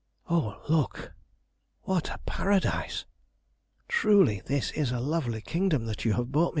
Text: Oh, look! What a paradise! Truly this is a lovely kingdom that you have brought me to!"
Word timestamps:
Oh, 0.27 0.59
look! 0.67 1.13
What 1.83 2.09
a 2.09 2.17
paradise! 2.25 3.05
Truly 3.87 4.41
this 4.43 4.71
is 4.71 4.91
a 4.91 4.99
lovely 4.99 5.41
kingdom 5.41 5.85
that 5.85 6.05
you 6.05 6.13
have 6.13 6.31
brought 6.31 6.45
me 6.45 6.49
to!" 6.49 6.49